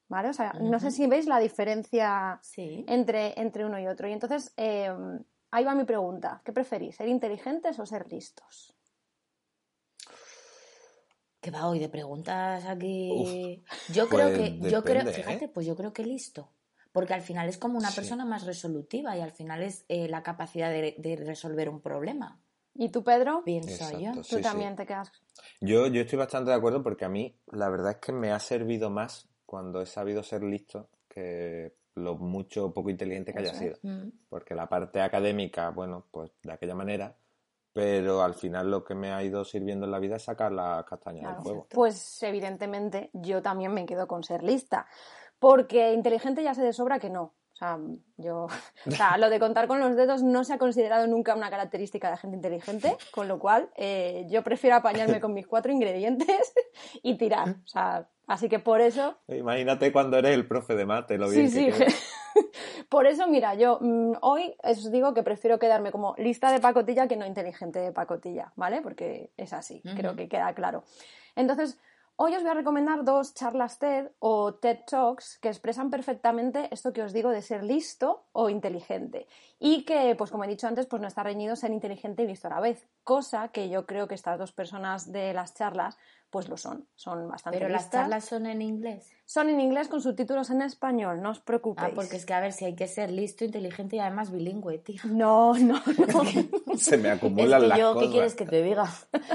[0.08, 0.28] ¿Vale?
[0.28, 2.84] O sea, no sé si veis la diferencia Sí.
[2.86, 4.06] entre, entre uno y otro.
[4.08, 4.92] Y entonces, eh,
[5.50, 6.42] ahí va mi pregunta.
[6.44, 6.96] ¿Qué preferís?
[6.96, 8.76] ¿Ser inteligentes o ser listos?
[11.40, 13.64] ¿Qué va hoy de preguntas aquí?
[13.88, 15.14] yo creo pues que, yo creo, depende, ¿eh?
[15.24, 16.50] fíjate, pues yo creo que listo.
[16.92, 17.96] Porque al final es como una Sí.
[17.96, 22.38] persona más resolutiva y al final es eh, la capacidad de, de resolver un problema,
[22.74, 23.42] ¿Y tú, Pedro?
[23.44, 24.12] pienso yo.
[24.12, 24.42] Tú Sí, sí.
[24.42, 25.10] también te quedas.
[25.60, 28.38] Yo, yo estoy bastante de acuerdo porque a mí la verdad es que me ha
[28.38, 33.54] servido más cuando he sabido ser listo que lo mucho o poco inteligente que haya
[33.54, 33.76] sido.
[33.82, 34.08] Mm.
[34.28, 37.14] Porque la parte académica, bueno, pues de aquella manera,
[37.74, 40.84] pero al final lo que me ha ido sirviendo en la vida es sacar la
[40.88, 41.34] castaña Claro.
[41.34, 41.66] del fuego.
[41.70, 44.86] Pues evidentemente yo también me quedo con ser lista.
[45.38, 47.34] Porque inteligente ya sé de sobra que no.
[47.62, 47.78] O sea,
[48.16, 48.48] yo,
[48.86, 52.10] o sea, lo de contar con los dedos no se ha considerado nunca una característica
[52.10, 56.52] de gente inteligente, con lo cual eh, yo prefiero apañarme con mis cuatro ingredientes
[57.02, 57.56] y tirar.
[57.64, 61.36] O sea, así que por eso Imagínate cuando eres el profe de mate, lo Sí,
[61.36, 61.66] bien sí.
[61.66, 61.94] que queda.
[62.88, 67.06] Por eso, mira, yo mm, hoy os digo que prefiero quedarme como lista de pacotilla
[67.06, 68.82] que no inteligente de pacotilla, ¿vale?
[68.82, 70.82] Porque es así, creo que queda claro.
[71.36, 71.78] Entonces,
[72.16, 76.92] hoy os voy a recomendar dos charlas TED o TED Talks que expresan perfectamente esto
[76.92, 79.26] que os digo de ser listo o inteligente.
[79.58, 82.48] Y que, pues como he dicho antes, pues no está reñido ser inteligente y listo
[82.48, 82.88] a la vez.
[83.04, 85.98] Cosa que yo creo que estas dos personas de las charlas,
[86.32, 86.88] pues lo son.
[86.96, 89.12] Son bastante Pero las charlas son en inglés.
[89.26, 91.90] Son en inglés con subtítulos en español, no os preocupéis.
[91.92, 94.78] Ah, porque es que a ver si hay que ser listo, inteligente y además bilingüe,
[94.78, 95.02] tío.
[95.12, 96.76] No, no, no.
[96.76, 98.06] Se me Es acumulan que las yo, cosas.
[98.08, 98.86] ¿qué quieres que te diga?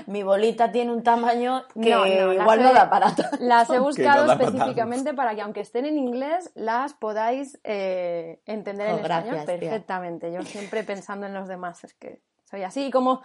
[0.08, 3.38] Mi bolita tiene un tamaño que No, igual no da para tanto.
[3.42, 7.60] Las he buscado no da para específicamente para que, aunque estén en inglés, las podáis
[7.64, 9.46] eh, entender en Oh, español tía.
[9.46, 10.34] perfectamente.
[10.34, 12.86] Yo siempre pensando en los demás, es que soy así.
[12.88, 13.22] Y como,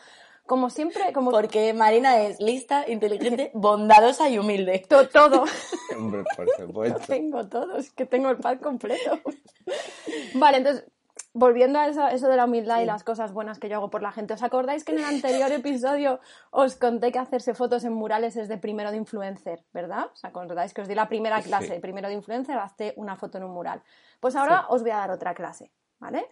[0.46, 4.80] como siempre, como Porque Marina es lista, inteligente, bondadosa y humilde.
[4.88, 5.44] to- todo,
[5.96, 6.98] Hombre, por supuesto.
[7.06, 9.20] tengo todo, es que tengo el pack completo.
[10.34, 10.84] Vale, entonces,
[11.34, 14.02] volviendo a eso, eso de la humildad y las cosas buenas que yo hago por
[14.02, 17.92] la gente, ¿os acordáis que en el anterior episodio os conté que hacerse fotos en
[17.92, 20.06] murales es de primero de influencer, ¿verdad?
[20.12, 21.48] ¿Os acordáis que os di la primera Sí.
[21.48, 23.82] clase, primero de influencer, hazte una foto en un mural?
[24.20, 26.26] Pues ahora os voy a dar otra clase, ¿vale?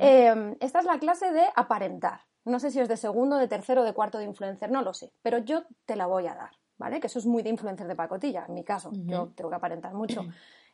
[0.00, 2.20] Eh, esta es la clase de aparentar.
[2.46, 5.12] No sé si es de segundo, de tercero, de cuarto de influencer, no lo sé,
[5.22, 7.00] pero yo te la voy a dar, ¿vale?
[7.00, 9.92] Que eso es muy de influencer de pacotilla, en mi caso, yo tengo que aparentar
[9.92, 10.24] mucho.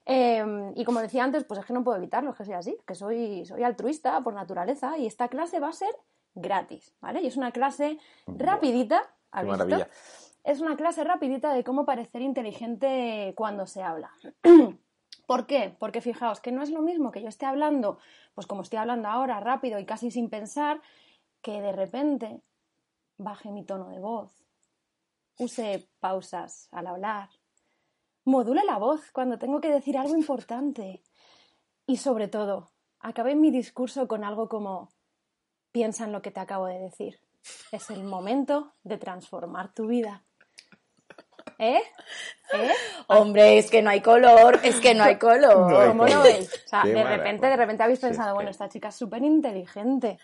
[0.07, 0.45] Eh,
[0.77, 2.95] y como decía antes, pues es que no puedo evitarlo, es que soy así, que
[2.95, 5.95] soy, soy altruista por naturaleza y esta clase va a ser
[6.35, 7.21] gratis, ¿vale?
[7.23, 9.65] Y es una clase rapidita ¿Has Qué visto?
[9.65, 9.89] maravilla.
[10.45, 14.13] Es una clase rapidita de cómo parecer inteligente cuando se habla.
[15.27, 15.75] ¿Por qué?
[15.79, 17.99] Porque fijaos que no es lo mismo que yo esté hablando,
[18.35, 20.83] pues como estoy hablando ahora, rápido y casi sin pensar,
[21.43, 22.43] que de repente
[23.19, 24.33] baje mi tono de voz,
[25.39, 27.29] use pausas al hablar,
[28.25, 31.03] module la voz cuando tengo que decir algo importante
[31.87, 34.91] y sobre todo, acabe mi discurso con algo como
[35.73, 37.21] piensa en lo que te acabo de decir.
[37.73, 40.25] Es el momento de transformar tu vida.
[41.63, 41.81] ¿Eh?
[42.55, 42.71] ¿Eh?
[43.07, 45.53] Hombre, es que no hay color, es que no hay color.
[45.73, 46.53] No hay ¿Cómo lo veis?
[46.67, 47.17] O sea, Qué de maravilla.
[47.19, 50.19] repente, de repente habéis pensado, bueno, esta chica es súper inteligente.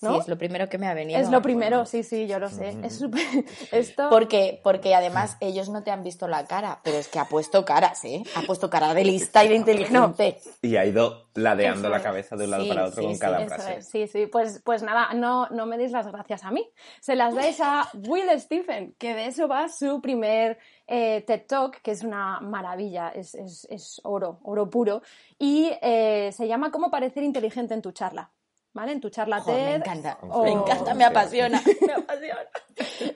[0.00, 0.14] ¿no?
[0.14, 1.20] Sí, es lo primero que me ha venido.
[1.20, 2.76] Es lo primero, sí, sí, yo lo sé.
[2.82, 3.22] Es súper...
[3.72, 4.08] Esto...
[4.10, 7.64] Porque, porque además ellos no te han visto la cara, pero es que ha puesto
[7.64, 8.22] caras, ¿eh?
[8.34, 10.38] Ha puesto cara de lista y de inteligente.
[10.62, 13.14] Y ha ido ladeando Eso la cabeza de un lado Sí, para otro sí, con
[13.14, 13.76] sí, cada Eso frase.
[13.76, 14.26] es, sí, sí.
[14.26, 16.68] Pues, pues nada, no, no me deis las gracias a mí.
[17.00, 20.58] Se las dais a Will Stephen, que de eso va su primer
[20.90, 25.00] eh, TED Talk, que es una maravilla, es, es- es oro, oro puro.
[25.38, 28.28] Y eh, se llama Cómo parecer inteligente en tu charla.
[28.72, 28.92] ¿Vale?
[28.92, 29.80] En tu charla Joder, me TED.
[29.80, 32.40] encanta, o- me encanta, me apasiona, me apasiona.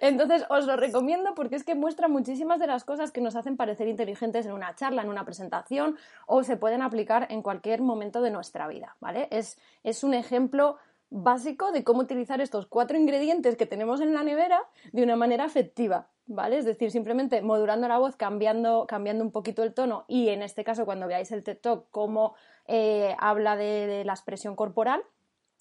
[0.01, 3.57] Entonces os lo recomiendo porque es que muestra muchísimas de las cosas que nos hacen
[3.57, 8.21] parecer inteligentes en una charla, en una presentación o se pueden aplicar en cualquier momento
[8.21, 9.29] de nuestra vida, ¿vale?
[9.31, 10.77] Es, es un ejemplo
[11.17, 14.61] básico de cómo utilizar estos cuatro ingredientes que tenemos en la nevera
[14.93, 16.59] de una manera efectiva, ¿vale?
[16.59, 20.65] Es decir, simplemente modulando la voz, cambiando, cambiando un poquito el tono y en este
[20.65, 22.35] caso cuando veáis el TED Talk cómo
[22.67, 25.03] eh, habla de- de la expresión corporal,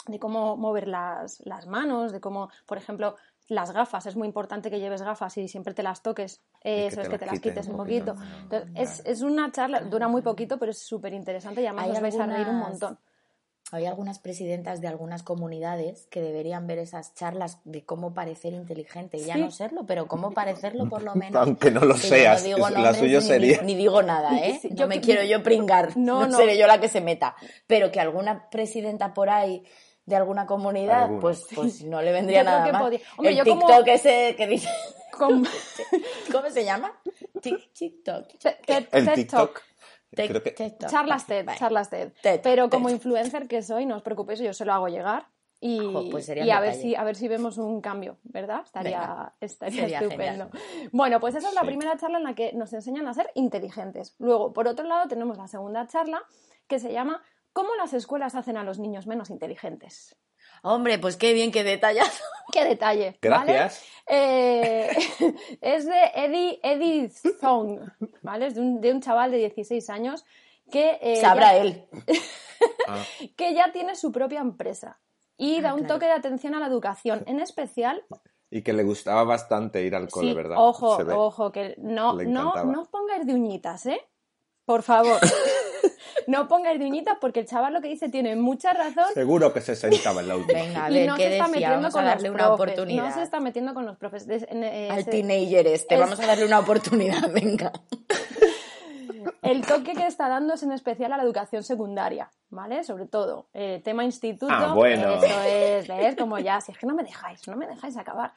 [0.07, 3.15] de cómo mover las, las manos, de cómo, por ejemplo,
[3.47, 4.05] las gafas.
[4.07, 6.41] Es muy importante que lleves gafas y siempre te las toques.
[6.63, 8.15] Eh, eso es que te las quites un poquito.
[8.43, 12.01] Entonces, es, es una charla, dura muy poquito, pero es súper interesante y además os
[12.01, 12.97] vais a reír un montón.
[13.73, 19.17] Hay algunas presidentas de algunas comunidades que deberían ver esas charlas de cómo parecer inteligente.
[19.17, 19.41] Y ya Sí.
[19.41, 21.41] no serlo, pero cómo parecerlo por lo menos.
[21.41, 24.59] Aunque no lo seas, no digo la ni- sería- Ni, digo nada, ¿eh?
[24.61, 25.97] Sí, no yo me que- quiero yo pringar.
[25.97, 26.37] No, No, no.
[26.37, 27.35] seré yo la que se meta.
[27.65, 29.63] Pero que alguna presidenta por ahí
[30.05, 31.21] de alguna comunidad, Alguna.
[31.21, 34.69] pues, pues no le vendría Yo nada Hombre, El yo como- TikTok ese que dice...
[36.31, 36.91] ¿Cómo se llama?
[37.41, 38.25] Tik- TikTok.
[38.67, 39.61] El TED TikTok.
[40.15, 40.89] Creo que TikTok.
[40.89, 42.11] Charlas TED, charlas TED.
[42.21, 42.71] TED, Pero TED.
[42.71, 45.27] como influencer que soy, no os preocupéis, yo se lo hago llegar.
[45.65, 48.63] Y, pues y a ver si a ver si vemos un cambio, ¿verdad?
[48.65, 49.35] Estaría, Venga.
[49.39, 50.49] estaría estupendo.
[50.51, 50.89] genial.
[50.91, 51.67] Bueno, pues esa es la Sí.
[51.67, 54.13] primera charla en la que nos enseñan a ser inteligentes.
[54.19, 56.21] Luego, por otro lado, tenemos la segunda charla
[56.67, 57.21] que se llama
[57.53, 60.17] ¿Cómo las escuelas hacen a los niños menos inteligentes?
[60.63, 62.23] Hombre, pues qué bien, qué detallazo.
[62.51, 63.17] ¡Qué detalle!
[63.29, 63.53] ¿vale?
[63.53, 63.83] Gracias.
[64.07, 64.89] Eh,
[65.61, 67.79] es de Eddie, Eddie Zong,
[68.21, 68.47] ¿vale?
[68.47, 70.25] Es de un, de un chaval de 16 años
[70.71, 71.85] que, eh, Sabrá ya, él.
[73.35, 74.99] Que ya tiene su propia empresa
[75.37, 75.95] y Ah, da un claro.
[75.95, 78.05] toque de atención a la educación, en especial
[78.49, 80.57] y que le gustaba bastante ir al cole, Sí, ¿verdad?
[80.59, 83.99] Ojo, ojo, que no, no, no os pongáis de uñitas, ¿eh?
[84.63, 85.19] Por favor.
[86.27, 89.61] no pongáis de uñitas porque el chaval lo que dice tiene mucha razón Seguro que
[89.61, 90.59] se sentaba en la última.
[90.61, 91.47] Venga, a y no qué se está decía.
[91.69, 92.61] metiendo Vamos a con darle los una profes.
[92.63, 93.03] oportunidad.
[93.05, 94.27] No se está metiendo con los profes.
[94.29, 97.71] Es- eh, Al se- teenager este, es- vamos a darle una oportunidad, venga.
[99.41, 102.83] El toque que está dando es en especial a la educación secundaria, ¿vale?
[102.83, 104.53] Sobre todo, eh, tema instituto.
[104.53, 105.15] Ah, bueno.
[105.15, 106.15] Eso es, ¿ves?
[106.15, 108.31] Como ya, si es que no me dejáis, no me dejáis acabar.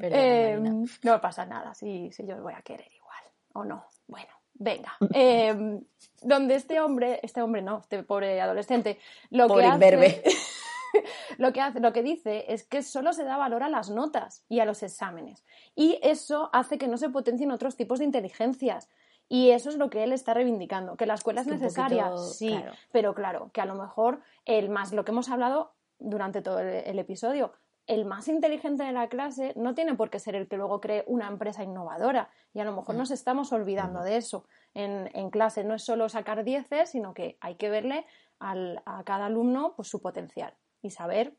[0.00, 0.86] Eh, Marina.
[1.02, 3.22] no pasa nada, si, si yo os voy a querer igual,
[3.54, 3.84] o no.
[4.06, 4.94] Bueno, venga.
[5.12, 5.80] Eh,
[6.22, 8.98] donde este hombre, este hombre no, este pobre adolescente,
[9.30, 10.22] lo Pobre que hace, imberbe.
[11.38, 14.44] lo que hace, lo que dice es que solo se da valor a las notas
[14.48, 15.44] y a los exámenes.
[15.74, 18.88] Y eso hace que no se potencien otros tipos de inteligencias.
[19.28, 22.28] Y eso es lo que él está reivindicando, que la escuela es, que necesaria, poquito-
[22.28, 22.72] sí, claro.
[22.92, 26.68] pero claro, que a lo mejor el más, lo que hemos hablado durante todo el,
[26.68, 27.54] el episodio,
[27.86, 31.04] el más inteligente de la clase no tiene por qué ser el que luego cree
[31.06, 32.30] una empresa innovadora.
[32.54, 34.46] Y a lo mejor nos estamos olvidando de eso.
[34.72, 38.06] En, en clase no es solo sacar dieces, sino que hay que verle
[38.38, 41.36] al- a cada alumno pues, su potencial y saber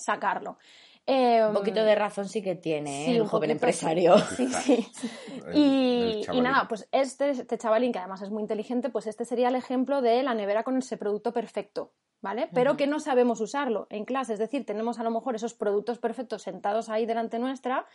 [0.00, 0.58] sacarlo.
[1.06, 3.06] Eh, Un poquito de razón sí que tiene, ¿eh?
[3.06, 4.16] Sí, el un joven poquito, empresario.
[4.36, 4.88] Sí, sí.
[5.54, 9.48] Y, y nada, pues este, este chavalín, que además es muy inteligente, pues este sería
[9.48, 12.48] el ejemplo de la nevera con ese producto perfecto, ¿vale?
[12.52, 15.98] Pero que no sabemos usarlo en clase, es decir, tenemos a lo mejor esos productos
[15.98, 17.86] perfectos sentados ahí delante nuestra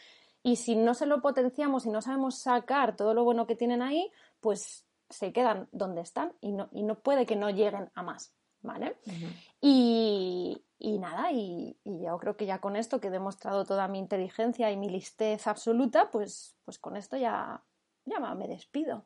[0.43, 3.81] y si no se lo potenciamos y no sabemos sacar todo lo bueno que tienen
[3.81, 8.03] ahí, pues se quedan donde están y no, y no puede que no lleguen a
[8.03, 8.97] más, ¿vale?
[9.61, 13.99] Y, y nada, y, yo creo que ya con esto que he demostrado toda mi
[13.99, 17.63] inteligencia y mi listez absoluta, pues, pues con esto ya,
[18.05, 19.05] ya me despido.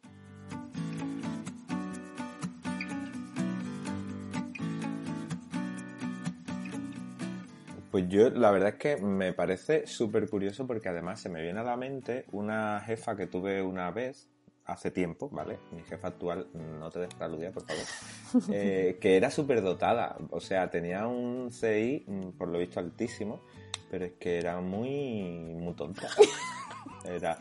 [7.92, 11.60] Pues yo la verdad es que me parece súper curioso porque además se me viene
[11.60, 14.30] a la mente una jefa que tuve una vez,
[14.72, 15.60] hace tiempo, ¿vale?
[15.72, 20.40] Mi jefa actual, no te des la por favor, eh, que era súper dotada, o
[20.40, 23.42] sea, tenía un CI, mm, por lo visto, altísimo,
[23.90, 26.08] pero es que era muy, muy tonta.
[27.06, 27.40] Era,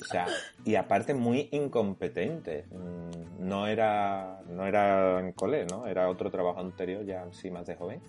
[0.00, 0.26] o sea,
[0.64, 2.66] y aparte muy incompetente.
[2.70, 5.86] Mm, no era, no era en cole, ¿no?
[5.86, 8.00] Era otro trabajo anterior, ya sí más de joven,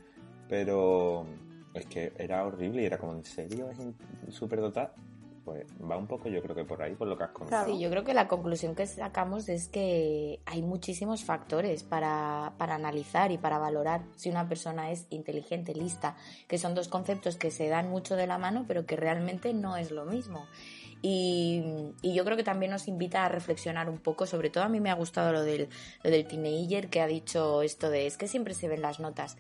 [0.47, 1.26] pero
[1.74, 4.93] es que era horrible y era como, ¿en serio es súper dotada?
[5.44, 7.66] Pues va un poco yo creo que por ahí, por lo que has contado.
[7.66, 12.76] Sí, yo creo que la conclusión que sacamos es que hay muchísimos factores para, para
[12.76, 16.16] analizar y para valorar si una persona es inteligente, lista,
[16.48, 19.78] que son dos conceptos que se dan mucho de la mano, pero que realmente no
[19.78, 20.46] es lo mismo.
[21.02, 21.64] Y,
[22.04, 24.80] y, yo creo que también nos invita a reflexionar un poco, sobre todo a mí
[24.80, 25.68] me ha gustado lo del,
[26.04, 29.36] lo del teenager que ha dicho esto de es que siempre se ven las notas.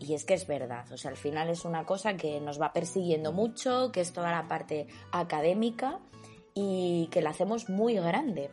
[0.00, 2.72] Y es que es verdad, o sea, al final es una cosa que nos va
[2.72, 6.00] persiguiendo mucho, que es toda la parte académica
[6.52, 8.50] y que la hacemos muy grande.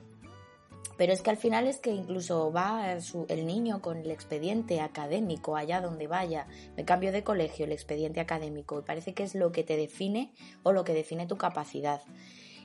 [0.97, 2.95] Pero es que al final es que incluso va
[3.27, 8.19] el niño con el expediente académico allá donde vaya, me cambio de colegio, el expediente
[8.19, 12.01] académico, y parece que es lo que te define o lo que define tu capacidad.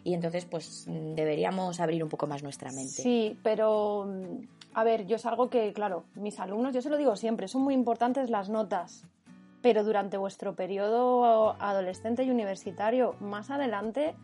[0.06, 3.02] Y entonces, pues deberíamos abrir un poco más nuestra mente.
[3.02, 4.08] Sí, pero
[4.72, 7.62] a ver, yo es algo que, claro, mis alumnos, yo se lo digo siempre, son
[7.62, 9.02] muy importantes las notas,
[9.62, 14.14] pero durante vuestro periodo adolescente y universitario, más adelante,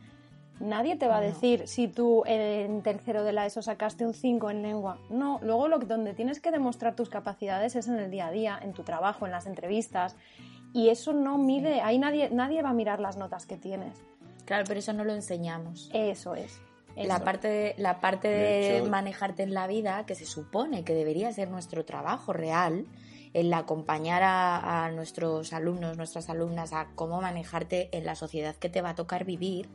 [0.61, 4.51] nadie te va a decir si tú en tercero de la ESO sacaste un 5
[4.51, 4.99] en lengua.
[5.11, 8.57] No, luego lo donde tienes que demostrar tus capacidades es en el día a día,
[8.63, 10.15] en tu trabajo, en las entrevistas,
[10.73, 14.01] y eso no mide, ahí nadie, nadie va a mirar las notas que tienes.
[14.53, 15.89] Claro, pero eso no lo enseñamos.
[15.95, 16.61] Eso es.
[16.95, 21.33] La parte, de, la parte de, manejarte en la vida, que se supone que debería
[21.33, 22.85] ser nuestro trabajo real,
[23.33, 28.83] el acompañar a, nuestros alumnos, nuestras alumnas a cómo manejarte en la sociedad que te
[28.83, 29.71] va a tocar vivir,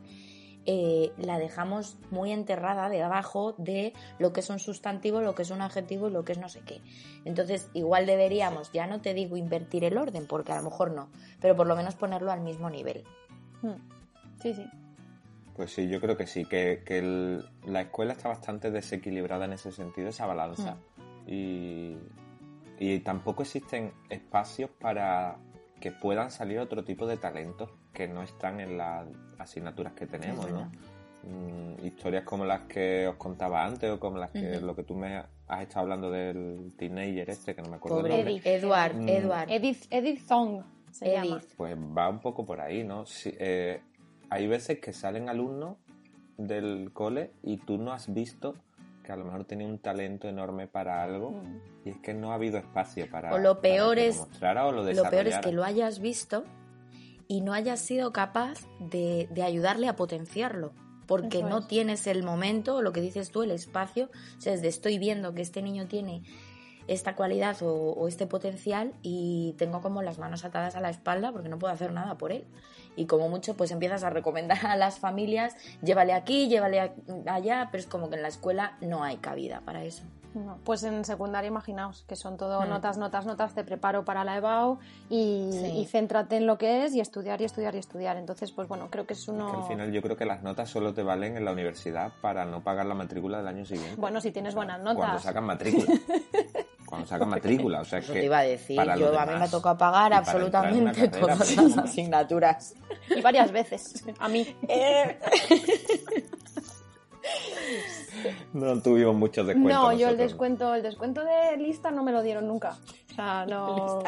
[0.64, 5.50] eh, la dejamos muy enterrada debajo de lo que es un sustantivo, lo que es
[5.50, 6.82] un adjetivo y lo que es no sé qué.
[7.24, 11.08] Entonces, igual deberíamos, ya no te digo invertir el orden, porque a lo mejor no,
[11.40, 13.02] pero por lo menos ponerlo al mismo nivel.
[13.60, 13.97] Hmm.
[14.40, 14.64] Sí, sí.
[15.56, 16.80] Pues sí, yo creo que sí, que,
[17.66, 20.76] la escuela está bastante desequilibrada en ese sentido, esa balanza.
[21.26, 21.96] Mm.
[22.80, 25.36] Y, tampoco existen espacios para
[25.80, 30.48] que puedan salir otro tipo de talentos que no están en las asignaturas que tenemos,
[30.48, 30.70] ¿no?
[31.24, 34.94] Mm, historias como las que os contaba antes o como las que lo que tú
[34.94, 35.16] me
[35.48, 38.40] has estado hablando del teenager este que no me acuerdo el nombre.
[38.44, 39.08] Edward, mm.
[39.08, 39.50] Edward.
[39.50, 41.40] Edith, Edith Song se llama.
[41.56, 43.04] Pues va un poco por ahí, ¿no?
[43.24, 43.80] Eh,
[44.30, 45.76] hay veces que salen alumnos
[46.36, 48.54] del cole y tú no has visto
[49.02, 51.60] que a lo mejor tenía un talento enorme para algo mm.
[51.86, 55.10] y es que no ha habido espacio para o lo peor es o lo, lo
[55.10, 56.44] peor es que lo hayas visto
[57.28, 60.72] y no hayas sido capaz de, ayudarle a potenciarlo
[61.06, 64.98] porque no tienes el momento, lo que dices tú, el espacio, o sea, desde estoy
[64.98, 66.22] viendo que este niño tiene
[66.88, 71.48] esta cualidad o, este potencial y tengo como las manos atadas a la espalda porque
[71.48, 72.44] no puedo hacer nada por él
[72.96, 76.92] y como mucho pues empiezas a recomendar a las familias, llévale aquí, llévale
[77.26, 80.02] allá, pero es como que en la escuela no hay cabida para eso.
[80.64, 82.68] pues en secundaria imaginaos que son todo hmm.
[82.68, 87.00] notas, notas, notas, te preparo para la EBAU y, céntrate en lo que es y
[87.00, 88.16] estudiar y estudiar y estudiar.
[88.16, 89.62] Entonces, pues bueno, creo que es uno...
[89.62, 92.62] al final yo creo que las notas solo te valen en la universidad para no
[92.62, 93.98] pagar la matrícula del año siguiente.
[93.98, 94.96] Bueno, si tienes buenas notas.
[94.96, 95.86] Cuando sacan matrícula.
[96.98, 97.80] Cuando sacan matrícula.
[97.80, 101.56] O sea, que te iba a decir, yo a mí me toca pagar absolutamente todas
[101.56, 102.74] las asignaturas.
[103.14, 104.56] Y varias veces, a mí.
[108.54, 109.74] No tuvimos muchos descuentos.
[109.74, 112.78] No, yo el descuento, el descuento de lista no me lo dieron nunca.
[113.10, 114.00] O sea, no.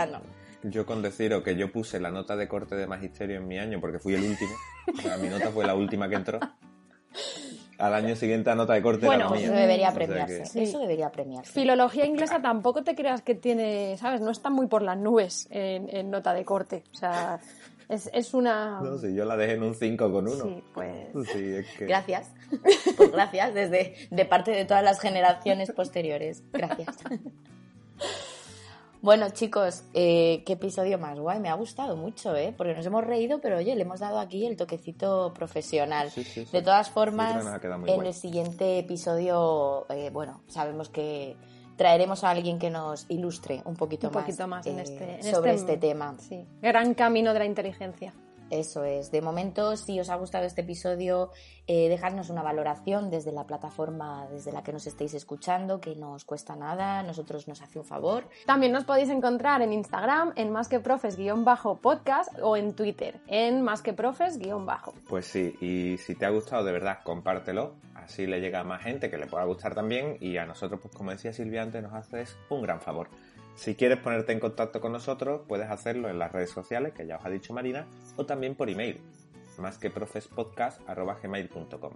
[0.63, 3.79] Yo con deciros que yo puse la nota de corte de magisterio en mi año
[3.81, 4.53] porque fui el último.
[4.99, 6.41] O sea, mi nota fue la última que entró
[7.81, 10.63] al año siguiente a nota de corte bueno, Eso debería premiarse.
[10.63, 11.53] Eso debería premiarse.
[11.53, 14.21] Filología inglesa tampoco te creas que tiene, ¿sabes?
[14.21, 16.85] No está muy por las nubes en, nota de corte.
[16.93, 17.41] O sea,
[17.89, 18.81] es, una...
[18.81, 20.45] No, sí, yo la dejé en un 5 con 1.
[20.45, 20.93] Sí, pues...
[21.33, 21.87] Sí, es que...
[21.87, 22.31] Gracias.
[22.97, 26.43] Pues gracias, desde de parte de todas las generaciones posteriores.
[26.53, 26.99] Gracias.
[29.03, 31.41] Bueno, chicos, eh, qué episodio más guay.
[31.41, 32.53] Me ha gustado mucho, ¿eh?
[32.55, 36.11] Porque nos hemos reído, pero oye, le hemos dado aquí el toquecito profesional.
[36.15, 37.45] de todas formas,
[37.87, 41.37] en el siguiente episodio, eh, bueno, sabemos que
[41.77, 45.33] traeremos a alguien que nos ilustre un poquito un más, poquito más en eh, este,
[45.33, 46.15] sobre este, este tema.
[46.19, 46.47] Sí.
[46.61, 48.13] Gran camino de la inteligencia.
[48.51, 49.11] Eso es.
[49.11, 51.31] De momento, si os ha gustado este episodio,
[51.67, 56.13] eh, dejadnos una valoración desde la plataforma desde la que nos estéis escuchando, que no
[56.13, 58.29] os cuesta nada, a nosotros nos hace un favor.
[58.47, 63.83] También nos podéis encontrar en Instagram en más que profes-podcast o en Twitter en más
[63.83, 64.95] que profes-bajo.
[65.09, 68.83] Pues sí, y si te ha gustado de verdad, compártelo, así le llega a más
[68.83, 71.95] gente que le pueda gustar también y a nosotros, pues como decía Silvia antes, nos
[71.95, 73.09] haces un gran favor.
[73.61, 77.19] Si quieres ponerte en contacto con nosotros, puedes hacerlo en las redes sociales, que ya
[77.19, 77.87] os ha dicho Marina,
[78.17, 79.03] o también por email,
[79.59, 81.93] más que profespodcast.gmail.com.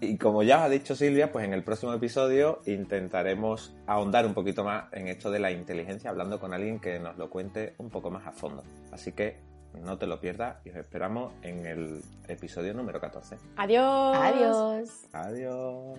[0.00, 4.34] Y como ya os ha dicho Silvia, pues en el próximo episodio intentaremos ahondar un
[4.34, 7.90] poquito más en esto de la inteligencia, hablando con alguien que nos lo cuente un
[7.90, 8.62] poco más a fondo.
[8.92, 9.40] Así que
[9.82, 13.36] no te lo pierdas y os esperamos en el episodio número 14.
[13.56, 14.16] Adiós.
[14.16, 15.08] Adiós.
[15.12, 15.98] Adiós.